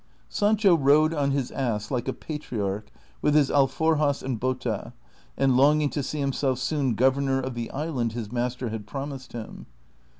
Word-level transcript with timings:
Sancho 0.29 0.75
rode 0.75 1.13
on 1.13 1.29
his 1.29 1.51
ass 1.51 1.91
like 1.91 2.07
a 2.07 2.13
patriarch 2.13 2.87
with 3.21 3.35
his 3.35 3.51
alforjas 3.51 4.23
and 4.23 4.39
bota, 4.39 4.93
and 5.37 5.55
longing 5.55 5.91
to 5.91 6.01
see 6.01 6.19
himself 6.19 6.57
soon 6.57 6.95
governor 6.95 7.39
of 7.39 7.53
the 7.53 7.69
island 7.69 8.13
his 8.13 8.31
master 8.31 8.69
had 8.69 8.87
promised 8.87 9.33
him. 9.33 9.67